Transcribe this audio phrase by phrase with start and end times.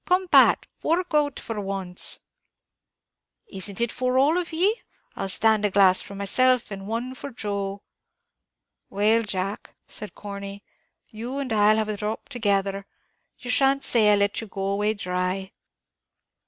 [0.05, 2.21] come, Pat, fork out for once."
[3.45, 4.81] "Is it for all of ye?
[5.15, 7.83] I'll stand a glass for myself, and one for Joe."
[8.89, 10.63] "Well, Jack," said Corney,
[11.09, 12.87] "you and I 'll have a dhrop together;
[13.37, 15.51] you shan't say I let you go away dhry."